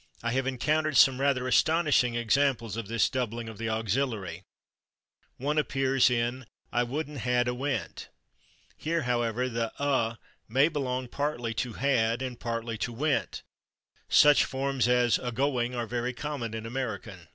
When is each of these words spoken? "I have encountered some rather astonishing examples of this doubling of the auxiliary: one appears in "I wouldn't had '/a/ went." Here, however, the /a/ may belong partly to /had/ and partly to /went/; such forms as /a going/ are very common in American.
"I 0.22 0.32
have 0.32 0.46
encountered 0.46 0.98
some 0.98 1.18
rather 1.18 1.48
astonishing 1.48 2.14
examples 2.14 2.76
of 2.76 2.88
this 2.88 3.08
doubling 3.08 3.48
of 3.48 3.56
the 3.56 3.70
auxiliary: 3.70 4.42
one 5.38 5.56
appears 5.56 6.10
in 6.10 6.44
"I 6.70 6.82
wouldn't 6.82 7.20
had 7.20 7.46
'/a/ 7.48 7.54
went." 7.54 8.10
Here, 8.76 9.04
however, 9.04 9.48
the 9.48 9.72
/a/ 9.80 10.18
may 10.46 10.68
belong 10.68 11.08
partly 11.08 11.54
to 11.54 11.72
/had/ 11.72 12.20
and 12.20 12.38
partly 12.38 12.76
to 12.76 12.94
/went/; 12.94 13.40
such 14.10 14.44
forms 14.44 14.88
as 14.88 15.16
/a 15.16 15.32
going/ 15.32 15.74
are 15.74 15.86
very 15.86 16.12
common 16.12 16.52
in 16.52 16.66
American. 16.66 17.28